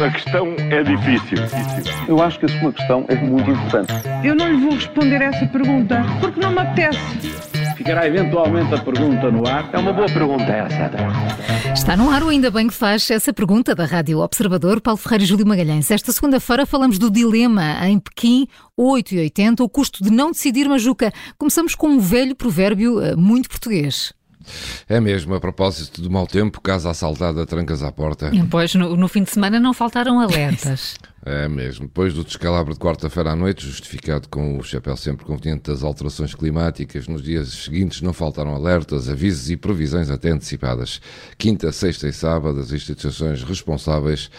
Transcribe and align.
A 0.00 0.10
questão 0.10 0.56
é 0.58 0.82
difícil. 0.82 1.38
Eu 2.08 2.20
acho 2.20 2.38
que 2.40 2.46
a 2.46 2.60
sua 2.60 2.72
questão 2.72 3.04
é 3.08 3.14
muito 3.14 3.48
importante. 3.48 3.92
Eu 4.24 4.34
não 4.34 4.48
lhe 4.48 4.56
vou 4.56 4.72
responder 4.72 5.22
essa 5.22 5.46
pergunta 5.46 6.02
porque 6.20 6.40
não 6.40 6.50
me 6.50 6.58
apetece. 6.58 6.98
Ficará 7.76 8.06
eventualmente 8.06 8.74
a 8.74 8.78
pergunta 8.78 9.30
no 9.30 9.46
ar. 9.46 9.70
É 9.72 9.78
uma 9.78 9.92
boa 9.92 10.08
pergunta 10.08 10.44
essa. 10.44 11.72
Está 11.72 11.96
no 11.96 12.10
ar 12.10 12.24
o 12.24 12.28
Ainda 12.28 12.50
Bem 12.50 12.66
que 12.66 12.74
faz 12.74 13.08
essa 13.10 13.32
pergunta 13.32 13.74
da 13.74 13.84
Rádio 13.84 14.18
Observador, 14.18 14.80
Paulo 14.80 14.98
Ferreira 14.98 15.24
e 15.24 15.26
Júlio 15.26 15.46
Magalhães. 15.46 15.90
Esta 15.90 16.10
segunda-feira 16.10 16.66
falamos 16.66 16.98
do 16.98 17.10
dilema 17.10 17.86
em 17.86 17.98
Pequim, 17.98 18.48
8 18.76 19.14
e 19.14 19.18
80, 19.20 19.62
o 19.62 19.68
custo 19.68 20.02
de 20.02 20.10
não 20.10 20.32
decidir 20.32 20.68
Majuca. 20.68 21.12
Começamos 21.38 21.74
com 21.74 21.88
um 21.88 21.98
velho 22.00 22.34
provérbio 22.34 23.00
eh, 23.00 23.14
muito 23.14 23.48
português. 23.48 24.12
É 24.88 25.00
mesmo, 25.00 25.34
a 25.34 25.40
propósito 25.40 26.02
do 26.02 26.10
mau 26.10 26.26
tempo, 26.26 26.60
casa 26.60 26.90
assaltada, 26.90 27.46
trancas 27.46 27.82
à 27.82 27.90
porta. 27.90 28.30
Pois, 28.50 28.74
no, 28.74 28.96
no 28.96 29.08
fim 29.08 29.22
de 29.22 29.30
semana 29.30 29.58
não 29.58 29.72
faltaram 29.72 30.20
alertas. 30.20 30.96
É 31.26 31.48
mesmo. 31.48 31.86
Depois 31.86 32.12
do 32.12 32.22
descalabro 32.22 32.74
de 32.74 32.78
quarta-feira 32.78 33.30
à 33.30 33.36
noite, 33.36 33.64
justificado 33.64 34.28
com 34.28 34.58
o 34.58 34.62
chapéu 34.62 34.94
sempre 34.94 35.24
conveniente 35.24 35.70
das 35.70 35.82
alterações 35.82 36.34
climáticas, 36.34 37.08
nos 37.08 37.22
dias 37.22 37.48
seguintes 37.48 38.02
não 38.02 38.12
faltaram 38.12 38.54
alertas, 38.54 39.08
avisos 39.08 39.48
e 39.48 39.56
previsões 39.56 40.10
até 40.10 40.28
antecipadas. 40.28 41.00
Quinta, 41.38 41.72
sexta 41.72 42.06
e 42.06 42.12
sábado, 42.12 42.60
as 42.60 42.70
instituições 42.70 43.42
responsáveis 43.42 44.30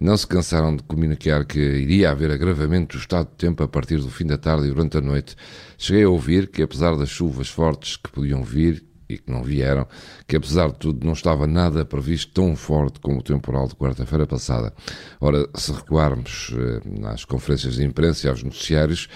não 0.00 0.16
se 0.16 0.26
cansaram 0.26 0.74
de 0.74 0.82
comunicar 0.82 1.44
que 1.44 1.60
iria 1.60 2.10
haver 2.10 2.32
agravamento 2.32 2.96
do 2.96 3.00
estado 3.00 3.28
de 3.28 3.36
tempo 3.36 3.62
a 3.62 3.68
partir 3.68 3.98
do 3.98 4.10
fim 4.10 4.26
da 4.26 4.36
tarde 4.36 4.66
e 4.66 4.70
durante 4.70 4.98
a 4.98 5.00
noite. 5.00 5.36
Cheguei 5.78 6.02
a 6.02 6.08
ouvir 6.08 6.48
que, 6.48 6.62
apesar 6.62 6.96
das 6.96 7.10
chuvas 7.10 7.48
fortes 7.48 7.96
que 7.96 8.10
podiam 8.10 8.42
vir, 8.42 8.84
e 9.08 9.18
que 9.18 9.30
não 9.30 9.42
vieram, 9.42 9.86
que 10.26 10.36
apesar 10.36 10.68
de 10.68 10.78
tudo 10.78 11.04
não 11.04 11.12
estava 11.12 11.46
nada 11.46 11.84
previsto 11.84 12.32
tão 12.32 12.56
forte 12.56 13.00
como 13.00 13.18
o 13.18 13.22
temporal 13.22 13.68
de 13.68 13.74
quarta-feira 13.74 14.26
passada. 14.26 14.72
Ora, 15.20 15.48
se 15.54 15.72
recuarmos 15.72 16.52
eh, 16.56 16.80
nas 17.00 17.24
conferências 17.24 17.74
de 17.74 17.84
imprensa 17.84 18.26
e 18.26 18.30
aos 18.30 18.42
noticiários, 18.42 19.08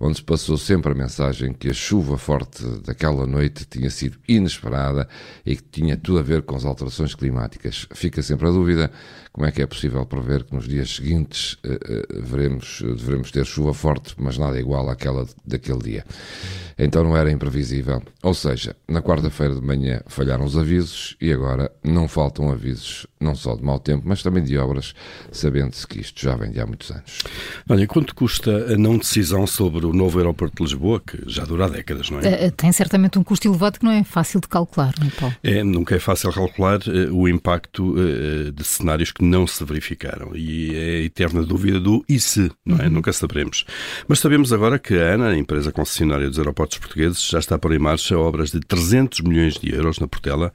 onde 0.00 0.16
se 0.16 0.22
passou 0.22 0.56
sempre 0.56 0.92
a 0.92 0.94
mensagem 0.94 1.52
que 1.52 1.70
a 1.70 1.74
chuva 1.74 2.18
forte 2.18 2.64
daquela 2.84 3.26
noite 3.26 3.64
tinha 3.64 3.90
sido 3.90 4.18
inesperada 4.28 5.08
e 5.44 5.56
que 5.56 5.62
tinha 5.62 5.96
tudo 5.96 6.18
a 6.18 6.22
ver 6.22 6.42
com 6.42 6.56
as 6.56 6.64
alterações 6.64 7.14
climáticas. 7.14 7.86
Fica 7.92 8.22
sempre 8.22 8.48
a 8.48 8.50
dúvida 8.50 8.90
como 9.32 9.46
é 9.46 9.52
que 9.52 9.62
é 9.62 9.66
possível 9.66 10.06
prever 10.06 10.44
que 10.44 10.54
nos 10.54 10.68
dias 10.68 10.94
seguintes 10.94 11.58
eh, 11.64 11.78
eh, 11.88 12.06
veremos, 12.20 12.82
devemos 12.82 13.30
ter 13.30 13.44
chuva 13.44 13.74
forte, 13.74 14.14
mas 14.16 14.38
nada 14.38 14.58
igual 14.60 14.88
àquela 14.88 15.26
daquele 15.44 15.78
dia. 15.78 16.04
Então 16.78 17.04
não 17.04 17.16
era 17.16 17.30
imprevisível. 17.30 18.02
Ou 18.22 18.34
seja, 18.34 18.76
na 18.88 19.02
quarta-feira 19.34 19.54
de 19.54 19.60
manhã 19.60 20.00
falharam 20.06 20.44
os 20.44 20.56
avisos 20.56 21.16
e 21.20 21.32
agora 21.32 21.70
não 21.82 22.06
faltam 22.06 22.50
avisos, 22.50 23.06
não 23.20 23.34
só 23.34 23.56
de 23.56 23.62
mau 23.62 23.80
tempo, 23.80 24.04
mas 24.06 24.22
também 24.22 24.44
de 24.44 24.56
obras, 24.56 24.94
sabendo-se 25.32 25.86
que 25.86 26.00
isto 26.00 26.20
já 26.20 26.36
vem 26.36 26.50
de 26.50 26.60
há 26.60 26.66
muitos 26.66 26.90
anos. 26.90 27.18
Olha, 27.68 27.86
quanto 27.86 28.14
custa 28.14 28.72
a 28.72 28.76
não 28.76 28.98
decisão 28.98 29.46
sobre 29.46 29.86
o 29.86 29.92
novo 29.92 30.18
aeroporto 30.18 30.56
de 30.56 30.62
Lisboa, 30.62 31.00
que 31.00 31.18
já 31.26 31.44
dura 31.44 31.68
décadas, 31.68 32.10
não 32.10 32.20
é? 32.20 32.46
Eh, 32.46 32.50
tem 32.50 32.70
certamente 32.72 33.18
um 33.18 33.24
custo 33.24 33.48
elevado 33.48 33.78
que 33.78 33.84
não 33.84 33.92
é 33.92 34.04
fácil 34.04 34.40
de 34.40 34.48
calcular, 34.48 34.92
não 34.98 35.06
é, 35.06 35.10
Paulo? 35.10 35.36
É, 35.42 35.64
nunca 35.64 35.94
é 35.94 35.98
fácil 35.98 36.32
calcular 36.32 36.80
uh, 36.80 37.14
o 37.14 37.28
impacto 37.28 37.94
de 38.54 38.64
cenários 38.64 39.12
que 39.12 39.24
não 39.24 39.46
se 39.46 39.64
verificaram. 39.64 40.34
E 40.34 40.74
é 40.74 40.96
a 40.98 41.02
eterna 41.02 41.42
dúvida 41.42 41.80
do 41.80 42.04
e 42.08 42.18
se, 42.18 42.50
não 42.64 42.78
é? 42.78 42.84
Uhum. 42.84 42.90
Nunca 42.90 43.12
saberemos. 43.12 43.64
Mas 44.08 44.18
sabemos 44.18 44.52
agora 44.52 44.78
que 44.78 44.94
a 44.94 45.14
ANA, 45.14 45.28
a 45.28 45.36
empresa 45.36 45.72
concessionária 45.72 46.28
dos 46.28 46.38
aeroportos 46.38 46.78
portugueses 46.78 47.26
já 47.28 47.38
está 47.38 47.58
por 47.58 47.72
em 47.72 47.78
marcha 47.78 48.18
obras 48.18 48.50
de 48.50 48.60
300 48.60 49.20
milhões 49.20 49.54
de 49.54 49.74
euros 49.74 49.98
na 49.98 50.06
Portela, 50.06 50.52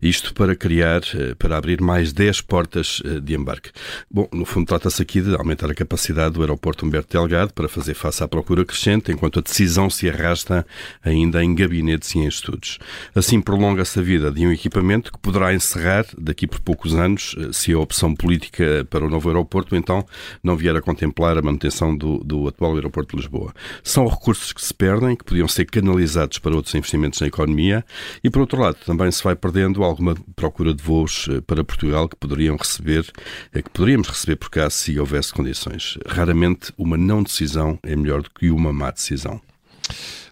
isto 0.00 0.34
para 0.34 0.54
criar, 0.56 1.02
eh, 1.14 1.34
para 1.38 1.56
abrir 1.56 1.80
mais 1.80 2.12
10 2.12 2.40
portas 2.42 3.02
eh, 3.04 3.20
de 3.20 3.34
embarque. 3.34 3.70
Bom, 4.10 4.28
no 4.32 4.44
fundo 4.44 4.66
trata-se 4.66 5.02
aqui 5.02 5.20
de 5.20 5.34
aumentar 5.34 5.70
a 5.70 5.74
capacidade 5.74 6.34
do 6.34 6.41
aeroporto 6.42 6.84
Humberto 6.84 7.16
Delgado 7.16 7.52
para 7.52 7.68
fazer 7.68 7.94
face 7.94 8.22
à 8.22 8.28
procura 8.28 8.64
crescente, 8.64 9.12
enquanto 9.12 9.38
a 9.38 9.42
decisão 9.42 9.88
se 9.88 10.08
arrasta 10.08 10.66
ainda 11.02 11.42
em 11.42 11.54
gabinetes 11.54 12.14
e 12.14 12.18
em 12.18 12.26
estudos. 12.26 12.78
Assim 13.14 13.40
prolonga-se 13.40 13.98
a 13.98 14.02
vida 14.02 14.30
de 14.30 14.46
um 14.46 14.52
equipamento 14.52 15.12
que 15.12 15.18
poderá 15.18 15.54
encerrar 15.54 16.06
daqui 16.18 16.46
por 16.46 16.60
poucos 16.60 16.94
anos, 16.94 17.34
eh, 17.38 17.48
se 17.52 17.72
a 17.72 17.78
opção 17.78 18.14
política 18.14 18.86
para 18.88 19.04
o 19.04 19.10
novo 19.10 19.28
aeroporto 19.28 19.76
então 19.76 20.04
não 20.42 20.56
vier 20.56 20.76
a 20.76 20.82
contemplar 20.82 21.38
a 21.38 21.42
manutenção 21.42 21.96
do, 21.96 22.18
do 22.18 22.48
atual 22.48 22.74
aeroporto 22.74 23.16
de 23.16 23.22
Lisboa. 23.22 23.52
São 23.82 24.06
recursos 24.06 24.52
que 24.52 24.62
se 24.62 24.74
perdem, 24.74 25.16
que 25.16 25.24
podiam 25.24 25.48
ser 25.48 25.64
canalizados 25.66 26.38
para 26.38 26.54
outros 26.54 26.74
investimentos 26.74 27.20
na 27.20 27.26
economia 27.26 27.84
e, 28.22 28.30
por 28.30 28.40
outro 28.40 28.60
lado, 28.60 28.76
também 28.84 29.10
se 29.10 29.22
vai 29.22 29.34
perdendo 29.36 29.82
alguma 29.82 30.14
procura 30.36 30.74
de 30.74 30.82
voos 30.82 31.28
eh, 31.30 31.40
para 31.40 31.64
Portugal 31.64 32.08
que 32.08 32.16
poderiam 32.16 32.56
receber, 32.56 33.10
eh, 33.52 33.62
que 33.62 33.70
poderíamos 33.70 34.08
receber 34.08 34.36
por 34.36 34.50
cá 34.50 34.68
se 34.70 34.98
houvesse 34.98 35.32
condições. 35.32 35.98
Raramente 36.32 36.72
uma 36.78 36.96
não 36.96 37.22
decisão 37.22 37.78
é 37.82 37.94
melhor 37.94 38.22
do 38.22 38.30
que 38.30 38.50
uma 38.50 38.72
má 38.72 38.90
decisão. 38.90 39.38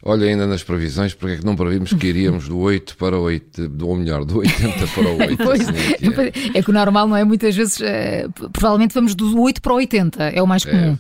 Olha, 0.03 0.27
ainda 0.27 0.47
nas 0.47 0.63
previsões, 0.63 1.13
porque 1.13 1.35
é 1.35 1.37
que 1.37 1.45
não 1.45 1.55
previmos 1.55 1.93
que 1.93 2.07
iríamos 2.07 2.49
do 2.49 2.59
8 2.59 2.97
para 2.97 3.19
o 3.19 3.23
8, 3.25 3.71
ou 3.83 3.97
melhor, 3.97 4.25
do 4.25 4.39
80 4.39 4.87
para 4.95 5.09
o 5.11 5.19
8? 5.19 5.37
pois, 5.45 5.69
assim 5.69 5.79
é, 5.79 6.31
que 6.33 6.49
é. 6.55 6.59
é, 6.59 6.63
que 6.63 6.71
o 6.71 6.73
normal 6.73 7.07
não 7.07 7.15
é 7.15 7.23
muitas 7.23 7.55
vezes, 7.55 7.83
é, 7.83 8.27
provavelmente 8.51 8.95
vamos 8.95 9.15
do 9.15 9.39
8 9.39 9.61
para 9.61 9.75
o 9.75 9.77
80, 9.77 10.25
é 10.25 10.43
o 10.43 10.47
mais 10.47 10.65
é. 10.65 10.71
comum. 10.71 10.99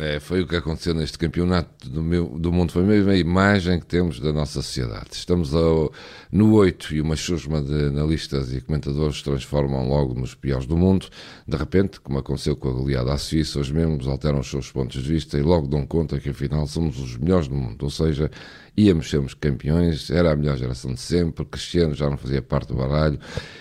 É. 0.00 0.18
Foi 0.18 0.40
o 0.40 0.46
que 0.46 0.56
aconteceu 0.56 0.94
neste 0.94 1.18
campeonato 1.18 1.88
do, 1.88 2.02
meu, 2.02 2.26
do 2.26 2.50
mundo. 2.50 2.72
Foi 2.72 2.82
mesmo 2.82 3.10
a 3.10 3.16
imagem 3.16 3.78
que 3.78 3.86
temos 3.86 4.18
da 4.18 4.32
nossa 4.32 4.62
sociedade. 4.62 5.08
Estamos 5.12 5.54
ao, 5.54 5.92
no 6.32 6.54
8 6.54 6.94
e 6.94 7.00
uma 7.00 7.16
chusma 7.16 7.60
de 7.60 7.86
analistas 7.86 8.52
e 8.52 8.60
comentadores 8.60 9.20
transformam 9.22 9.88
logo 9.88 10.14
nos 10.14 10.34
piores 10.34 10.66
do 10.66 10.76
mundo. 10.76 11.06
De 11.46 11.56
repente, 11.56 12.00
como 12.00 12.18
aconteceu 12.18 12.56
com 12.56 12.70
a 12.70 12.72
goleada 12.72 13.12
à 13.12 13.18
Suíça, 13.18 13.60
os 13.60 13.70
membros 13.70 14.08
alteram 14.08 14.40
os 14.40 14.48
seus 14.48 14.72
pontos 14.72 15.02
de 15.02 15.08
vista 15.08 15.38
e 15.38 15.42
logo 15.42 15.66
dão 15.66 15.86
conta 15.86 16.18
que 16.18 16.30
afinal 16.30 16.66
somos 16.66 16.98
os 16.98 17.18
melhores 17.18 17.48
do 17.48 17.54
mundo. 17.54 17.82
Ou 17.82 17.90
seja, 17.90 18.30
íamos 18.76 19.10
sermos 19.10 19.34
campeões, 19.34 20.10
era 20.10 20.32
a 20.32 20.36
melhor 20.36 20.56
geração 20.56 20.94
de 20.94 21.00
sempre, 21.00 21.44
Cristiano 21.44 21.94
já 21.94 22.08
não 22.08 22.16
fazia 22.16 22.40
parte 22.40 22.68
do 22.68 22.74
baralho 22.74 23.18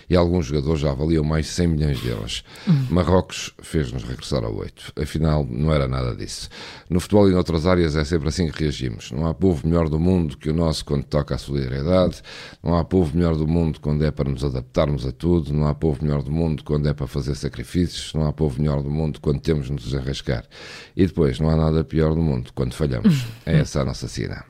e 0.10 0.16
alguns 0.16 0.46
jogadores 0.46 0.80
já 0.80 0.94
valiam 0.94 1.24
mais 1.24 1.46
de 1.46 1.52
100 1.52 1.68
milhões 1.68 2.00
de 2.00 2.08
euros. 2.08 2.44
Uhum. 2.68 2.88
Marrocos 2.90 3.54
fez-nos 3.62 4.04
regressar 4.04 4.44
ao 4.44 4.56
8. 4.56 4.94
Afinal, 5.02 5.46
não 5.50 5.74
era 5.74 5.88
nada 5.88 6.16
disso. 6.16 6.29
No 6.90 7.00
futebol 7.00 7.30
e 7.30 7.32
noutras 7.32 7.66
áreas 7.66 7.96
é 7.96 8.04
sempre 8.04 8.30
assim 8.30 8.50
que 8.50 8.64
reagimos. 8.64 9.12
Não 9.12 9.28
há 9.28 9.34
povo 9.34 9.68
melhor 9.68 9.90
do 9.90 10.00
mundo 10.00 10.38
que 10.38 10.50
o 10.50 10.54
nosso 10.54 10.86
quando 10.86 11.04
toca 11.04 11.36
a 11.36 11.38
solidariedade, 11.38 12.22
não 12.64 12.76
há 12.78 12.84
povo 12.84 13.16
melhor 13.16 13.36
do 13.36 13.48
mundo 13.48 13.80
quando 13.80 14.04
é 14.06 14.12
para 14.12 14.30
nos 14.30 14.44
adaptarmos 14.44 15.06
a 15.06 15.12
tudo, 15.12 15.54
não 15.54 15.68
há 15.68 15.76
povo 15.76 16.04
melhor 16.04 16.24
do 16.24 16.32
mundo 16.32 16.64
quando 16.64 16.88
é 16.88 16.94
para 16.94 17.08
fazer 17.08 17.36
sacrifícios, 17.36 18.14
não 18.14 18.28
há 18.28 18.34
povo 18.34 18.62
melhor 18.62 18.82
do 18.82 18.90
mundo 18.90 19.20
quando 19.22 19.40
temos 19.40 19.68
de 19.68 19.74
nos 19.74 19.94
arriscar. 19.96 20.46
E 20.96 21.06
depois, 21.06 21.40
não 21.40 21.50
há 21.50 21.56
nada 21.56 21.84
pior 21.84 22.14
do 22.14 22.22
mundo 22.22 22.52
quando 22.54 22.74
falhamos. 22.74 23.26
É 23.46 23.60
essa 23.60 23.82
a 23.82 23.86
nossa 23.86 24.08
cena. 24.08 24.44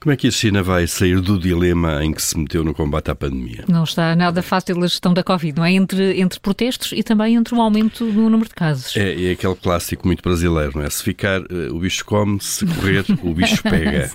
Como 0.00 0.12
é 0.12 0.16
que 0.16 0.28
a 0.28 0.30
China 0.30 0.62
vai 0.62 0.86
sair 0.86 1.20
do 1.20 1.38
dilema 1.38 2.02
em 2.02 2.12
que 2.14 2.22
se 2.22 2.38
meteu 2.38 2.64
no 2.64 2.72
combate 2.72 3.10
à 3.10 3.14
pandemia? 3.14 3.64
Não 3.68 3.84
está 3.84 4.16
nada 4.16 4.42
fácil 4.42 4.82
a 4.82 4.86
gestão 4.86 5.12
da 5.12 5.22
Covid, 5.22 5.58
não 5.58 5.64
é? 5.64 5.72
Entre, 5.72 6.18
entre 6.18 6.40
protestos 6.40 6.92
e 6.92 7.02
também 7.02 7.36
entre 7.36 7.54
um 7.54 7.60
aumento 7.60 8.04
no 8.06 8.30
número 8.30 8.48
de 8.48 8.54
casos. 8.54 8.96
É, 8.96 9.28
é 9.28 9.32
aquele 9.32 9.54
clássico 9.56 10.06
muito 10.06 10.22
brasileiro, 10.22 10.72
não 10.74 10.82
é? 10.82 10.89
Se 10.90 11.02
ficar, 11.02 11.40
uh, 11.40 11.74
o 11.74 11.78
bicho 11.78 12.04
come, 12.04 12.38
se 12.40 12.66
correr, 12.66 13.04
o 13.22 13.32
bicho 13.32 13.62
pega. 13.64 14.10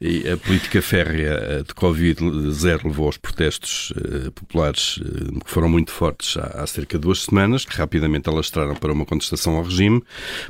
e 0.00 0.28
a 0.28 0.36
política 0.36 0.80
férrea 0.80 1.32
eh, 1.32 1.62
de 1.62 1.74
Covid 1.74 2.52
zero 2.52 2.88
levou 2.88 3.06
aos 3.06 3.16
protestos 3.16 3.90
uh, 3.90 4.30
populares 4.32 5.00
que 5.44 5.50
foram 5.50 5.68
muito 5.68 5.90
fortes 5.90 6.36
há, 6.36 6.62
há, 6.62 6.66
cerca 6.66 6.96
de 6.96 7.02
duas 7.02 7.24
semanas, 7.24 7.64
que 7.64 7.76
rapidamente 7.76 8.28
alastraram 8.28 8.74
para 8.74 8.92
uma 8.92 9.04
contestação 9.04 9.56
ao 9.56 9.64
regime. 9.64 10.02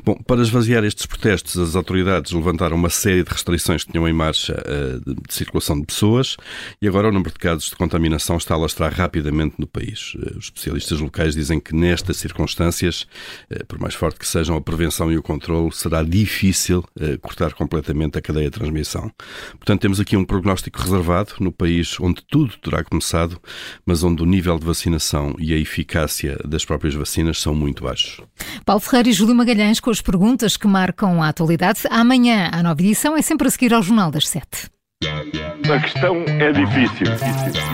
Bom, 0.04 0.14
para 0.26 0.42
esvaziar 0.42 0.84
estes 0.84 1.06
protestos, 1.06 1.56
as 1.58 1.74
autoridades 1.74 2.32
levantaram 2.32 2.76
uma 2.76 2.91
série 2.91 3.22
de 3.22 3.30
restrições 3.30 3.84
que 3.84 3.92
tinham 3.92 4.08
em 4.08 4.12
marcha 4.12 4.62
de, 5.06 5.14
de 5.14 5.34
circulação 5.34 5.78
de 5.80 5.86
pessoas 5.86 6.36
e 6.80 6.88
agora 6.88 7.08
o 7.08 7.12
número 7.12 7.32
de 7.32 7.38
casos 7.38 7.70
de 7.70 7.76
contaminação 7.76 8.36
está 8.36 8.54
a 8.54 8.58
lastrar 8.58 8.92
rapidamente 8.92 9.56
no 9.58 9.66
país. 9.66 10.14
Eh, 10.16 10.36
os 10.36 10.44
especialistas 10.47 11.00
locais 11.00 11.34
dizem 11.34 11.60
que 11.60 11.74
nestas 11.74 12.16
circunstâncias, 12.16 13.06
eh, 13.50 13.64
por 13.64 13.78
mais 13.78 13.94
forte 13.94 14.18
que 14.18 14.26
sejam 14.26 14.56
a 14.56 14.60
prevenção 14.60 15.10
e 15.12 15.16
o 15.16 15.22
controle, 15.22 15.70
será 15.72 16.03
difícil 16.03 16.84
eh, 16.99 17.17
cortar 17.19 17.53
completamente 17.55 18.19
a 18.19 18.22
cadeia 18.22 18.51
de 18.51 18.59
transmissão. 18.59 19.11
Portanto, 19.53 19.81
temos 19.81 20.01
aqui 20.01 20.17
um 20.17 20.25
prognóstico 20.25 20.81
reservado 20.81 21.34
no 21.41 21.53
país 21.53 21.99
onde 22.01 22.22
tudo 22.28 22.57
terá 22.59 22.83
começado, 22.84 23.41
mas 23.84 24.03
onde 24.03 24.22
o 24.22 24.27
nível 24.27 24.59
de 24.59 24.67
vacinação 24.67 25.34
e 25.39 25.53
a 25.53 25.57
eficácia 25.57 26.39
das 26.45 26.65
próprias 26.65 26.95
vacinas 26.95 27.41
são 27.41 27.55
muito 27.55 27.84
baixos. 27.84 28.21
Paulo 28.65 28.81
Ferreira 28.81 29.09
e 29.09 29.13
Júlio 29.13 29.34
Magalhães 29.34 29.81
com 29.81 29.91
as 29.91 30.01
perguntas 30.01 30.57
que 30.57 30.67
marcam 30.67 31.22
a 31.22 31.28
atualidade. 31.28 31.81
Amanhã, 31.91 32.51
a 32.53 32.63
nova 32.63 32.81
edição 32.81 33.17
é 33.17 33.22
sempre 33.22 33.49
a 33.49 33.51
seguir 33.51 33.72
ao 33.75 33.83
Jornal 33.83 34.11
das 34.11 34.28
Sete. 34.28 34.71
A 35.03 35.78
questão 35.78 36.25
é 36.27 36.53
difícil. 36.53 37.07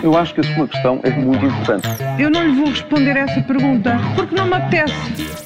Eu 0.02 0.16
acho 0.16 0.34
que 0.34 0.42
a 0.42 0.54
sua 0.54 0.68
questão 0.68 1.00
é 1.02 1.10
muito 1.10 1.44
importante. 1.44 1.88
Eu 2.20 2.30
não 2.30 2.46
lhe 2.46 2.54
vou 2.54 2.68
responder 2.68 3.16
essa 3.16 3.40
pergunta 3.42 3.98
porque 4.14 4.34
não 4.34 4.46
me 4.46 4.54
apetece. 4.54 5.45